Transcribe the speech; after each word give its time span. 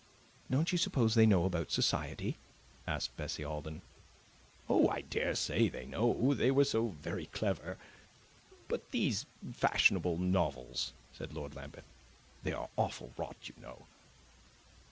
"Don't 0.49 0.71
you 0.71 0.79
suppose 0.79 1.13
they 1.13 1.27
know 1.27 1.45
about 1.45 1.69
society?" 1.69 2.37
asked 2.87 3.15
Bessie 3.17 3.43
Alden. 3.43 3.83
"Oh, 4.67 4.89
I 4.89 5.01
daresay 5.01 5.69
they 5.69 5.85
know; 5.85 6.33
they 6.33 6.49
were 6.49 6.63
so 6.63 6.87
very 7.03 7.27
clever. 7.27 7.77
But 8.67 8.89
these 8.89 9.27
fashionable 9.53 10.17
novels," 10.17 10.93
said 11.13 11.33
Lord 11.35 11.55
Lambeth, 11.55 11.85
"they 12.41 12.51
are 12.51 12.69
awful 12.77 13.13
rot, 13.15 13.37
you 13.47 13.53
know." 13.61 13.85